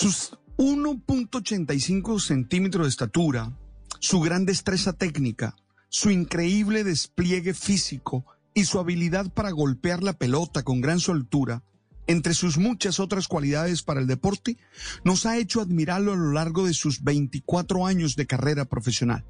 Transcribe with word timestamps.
Sus 0.00 0.38
1.85 0.58 2.20
centímetros 2.20 2.86
de 2.86 2.88
estatura, 2.88 3.58
su 3.98 4.20
gran 4.20 4.46
destreza 4.46 4.92
técnica, 4.92 5.56
su 5.88 6.12
increíble 6.12 6.84
despliegue 6.84 7.52
físico 7.52 8.24
y 8.54 8.66
su 8.66 8.78
habilidad 8.78 9.28
para 9.34 9.50
golpear 9.50 10.04
la 10.04 10.12
pelota 10.12 10.62
con 10.62 10.80
gran 10.80 11.00
soltura, 11.00 11.64
entre 12.06 12.34
sus 12.34 12.58
muchas 12.58 13.00
otras 13.00 13.26
cualidades 13.26 13.82
para 13.82 14.00
el 14.00 14.06
deporte, 14.06 14.56
nos 15.02 15.26
ha 15.26 15.36
hecho 15.36 15.60
admirarlo 15.60 16.12
a 16.12 16.16
lo 16.16 16.30
largo 16.30 16.64
de 16.64 16.74
sus 16.74 17.02
24 17.02 17.84
años 17.84 18.14
de 18.14 18.28
carrera 18.28 18.66
profesional. 18.66 19.24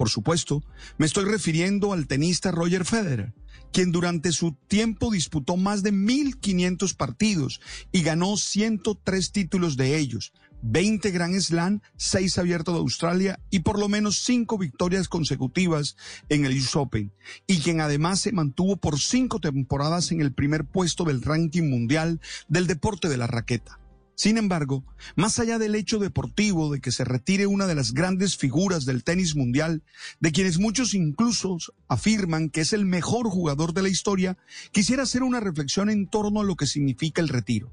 Por 0.00 0.08
supuesto, 0.08 0.64
me 0.96 1.04
estoy 1.04 1.26
refiriendo 1.26 1.92
al 1.92 2.06
tenista 2.06 2.50
Roger 2.50 2.86
Federer, 2.86 3.34
quien 3.70 3.92
durante 3.92 4.32
su 4.32 4.56
tiempo 4.66 5.10
disputó 5.10 5.58
más 5.58 5.82
de 5.82 5.92
1.500 5.92 6.96
partidos 6.96 7.60
y 7.92 8.00
ganó 8.00 8.38
103 8.38 9.30
títulos 9.30 9.76
de 9.76 9.98
ellos, 9.98 10.32
20 10.62 11.10
Grand 11.10 11.38
Slam, 11.38 11.82
6 11.98 12.38
abiertos 12.38 12.76
de 12.76 12.80
Australia 12.80 13.40
y 13.50 13.58
por 13.58 13.78
lo 13.78 13.90
menos 13.90 14.24
5 14.24 14.56
victorias 14.56 15.06
consecutivas 15.06 15.98
en 16.30 16.46
el 16.46 16.56
US 16.56 16.76
Open, 16.76 17.12
y 17.46 17.58
quien 17.58 17.82
además 17.82 18.20
se 18.20 18.32
mantuvo 18.32 18.78
por 18.78 18.98
5 18.98 19.38
temporadas 19.40 20.12
en 20.12 20.22
el 20.22 20.32
primer 20.32 20.64
puesto 20.64 21.04
del 21.04 21.20
ranking 21.20 21.68
mundial 21.68 22.22
del 22.48 22.66
deporte 22.66 23.10
de 23.10 23.18
la 23.18 23.26
raqueta. 23.26 23.79
Sin 24.20 24.36
embargo, 24.36 24.84
más 25.16 25.38
allá 25.38 25.58
del 25.58 25.74
hecho 25.74 25.98
deportivo 25.98 26.70
de 26.70 26.82
que 26.82 26.92
se 26.92 27.04
retire 27.04 27.46
una 27.46 27.66
de 27.66 27.74
las 27.74 27.94
grandes 27.94 28.36
figuras 28.36 28.84
del 28.84 29.02
tenis 29.02 29.34
mundial, 29.34 29.82
de 30.20 30.30
quienes 30.30 30.58
muchos 30.58 30.92
incluso 30.92 31.56
afirman 31.88 32.50
que 32.50 32.60
es 32.60 32.74
el 32.74 32.84
mejor 32.84 33.30
jugador 33.30 33.72
de 33.72 33.80
la 33.80 33.88
historia, 33.88 34.36
quisiera 34.72 35.04
hacer 35.04 35.22
una 35.22 35.40
reflexión 35.40 35.88
en 35.88 36.06
torno 36.06 36.42
a 36.42 36.44
lo 36.44 36.54
que 36.56 36.66
significa 36.66 37.22
el 37.22 37.30
retiro. 37.30 37.72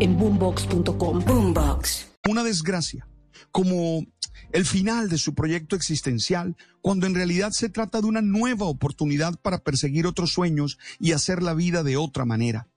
en 0.00 0.18
boombox.com. 0.18 1.24
Boombox. 1.24 2.08
Una 2.28 2.42
desgracia, 2.42 3.06
como 3.50 4.06
el 4.52 4.66
final 4.66 5.08
de 5.08 5.18
su 5.18 5.34
proyecto 5.34 5.76
existencial, 5.76 6.56
cuando 6.80 7.06
en 7.06 7.14
realidad 7.14 7.50
se 7.52 7.68
trata 7.68 8.00
de 8.00 8.06
una 8.06 8.22
nueva 8.22 8.66
oportunidad 8.66 9.38
para 9.40 9.62
perseguir 9.64 10.06
otros 10.06 10.32
sueños 10.32 10.78
y 10.98 11.12
hacer 11.12 11.42
la 11.42 11.54
vida 11.54 11.82
de 11.82 11.96
otra 11.96 12.24
manera. 12.24 12.68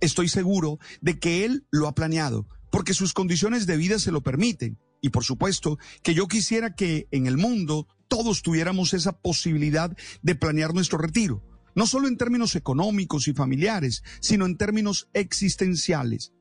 Estoy 0.00 0.28
seguro 0.28 0.78
de 1.00 1.18
que 1.18 1.44
él 1.44 1.66
lo 1.70 1.88
ha 1.88 1.94
planeado, 1.94 2.46
porque 2.70 2.94
sus 2.94 3.12
condiciones 3.12 3.66
de 3.66 3.76
vida 3.76 3.98
se 3.98 4.12
lo 4.12 4.22
permiten. 4.22 4.78
Y 5.00 5.10
por 5.10 5.24
supuesto 5.24 5.78
que 6.02 6.14
yo 6.14 6.26
quisiera 6.28 6.74
que 6.74 7.08
en 7.10 7.26
el 7.26 7.36
mundo 7.36 7.86
todos 8.08 8.42
tuviéramos 8.42 8.94
esa 8.94 9.12
posibilidad 9.12 9.96
de 10.22 10.34
planear 10.34 10.74
nuestro 10.74 10.98
retiro, 10.98 11.42
no 11.74 11.86
solo 11.86 12.08
en 12.08 12.16
términos 12.16 12.56
económicos 12.56 13.28
y 13.28 13.34
familiares, 13.34 14.02
sino 14.20 14.46
en 14.46 14.56
términos 14.56 15.08
existenciales. 15.12 16.32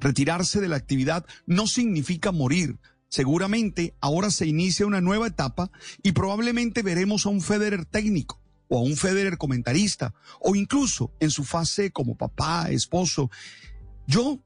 Retirarse 0.00 0.60
de 0.60 0.68
la 0.68 0.76
actividad 0.76 1.26
no 1.46 1.66
significa 1.66 2.32
morir. 2.32 2.78
Seguramente 3.08 3.94
ahora 4.00 4.30
se 4.30 4.46
inicia 4.46 4.86
una 4.86 5.00
nueva 5.00 5.28
etapa 5.28 5.70
y 6.02 6.12
probablemente 6.12 6.82
veremos 6.82 7.24
a 7.24 7.30
un 7.30 7.40
Federer 7.40 7.84
técnico 7.86 8.40
o 8.68 8.78
a 8.78 8.82
un 8.82 8.96
Federer 8.96 9.38
comentarista 9.38 10.14
o 10.40 10.54
incluso 10.54 11.12
en 11.20 11.30
su 11.30 11.44
fase 11.44 11.90
como 11.90 12.16
papá, 12.16 12.70
esposo. 12.70 13.30
Yo 14.06 14.40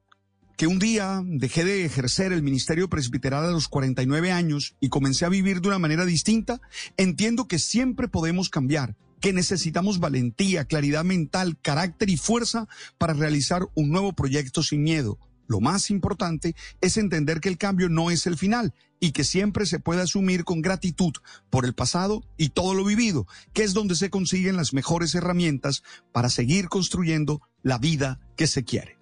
que 0.57 0.69
un 0.69 0.79
día 0.79 1.23
dejé 1.25 1.65
de 1.65 1.85
ejercer 1.85 2.33
el 2.33 2.43
ministerio 2.43 2.89
presbiteral 2.89 3.45
a 3.45 3.51
los 3.51 3.67
49 3.67 4.31
años 4.31 4.77
y 4.81 4.91
comencé 4.91 5.25
a 5.25 5.31
vivir 5.31 5.61
de 5.61 5.69
una 5.69 5.81
manera 5.81 6.05
distinta, 6.05 6.61
entiendo 6.97 7.49
que 7.49 7.59
siempre 7.59 8.07
podemos 8.07 8.49
cambiar, 8.49 8.97
que 9.21 9.33
necesitamos 9.33 9.99
valentía, 9.99 10.67
claridad 10.67 11.05
mental, 11.05 11.59
carácter 11.61 12.11
y 12.11 12.17
fuerza 12.17 12.69
para 12.99 13.15
realizar 13.15 13.63
un 13.75 13.91
nuevo 13.91 14.13
proyecto 14.13 14.63
sin 14.63 14.83
miedo. 14.83 15.19
Lo 15.47 15.61
más 15.61 15.91
importante 15.91 16.55
es 16.81 16.97
entender 16.97 17.41
que 17.41 17.49
el 17.49 17.59
cambio 17.59 17.89
no 17.89 18.11
es 18.11 18.27
el 18.27 18.37
final 18.37 18.75
y 19.01 19.11
que 19.13 19.25
siempre 19.25 19.67
se 19.67 19.81
puede 19.81 20.03
asumir 20.03 20.45
con 20.45 20.63
gratitud 20.63 21.13
por 21.51 21.65
el 21.65 21.75
pasado 21.75 22.23
y 22.37 22.51
todo 22.51 22.75
lo 22.75 22.85
vivido, 22.85 23.27
que 23.53 23.65
es 23.65 23.75
donde 23.75 23.97
se 23.97 24.11
consiguen 24.11 24.57
las 24.57 24.73
mejores 24.73 25.15
herramientas 25.15 25.83
para 26.13 26.29
seguir 26.29 26.69
construyendo 26.69 27.43
la 27.63 27.79
vida 27.79 28.21
que 28.37 28.47
se 28.47 28.65
quiere. 28.65 29.02